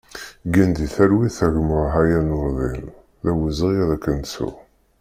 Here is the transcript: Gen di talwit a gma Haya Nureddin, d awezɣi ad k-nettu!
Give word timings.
Gen 0.53 0.69
di 0.77 0.87
talwit 0.95 1.37
a 1.45 1.47
gma 1.53 1.81
Haya 1.93 2.19
Nureddin, 2.21 2.87
d 3.23 3.25
awezɣi 3.31 3.75
ad 3.83 3.91
k-nettu! 4.03 4.49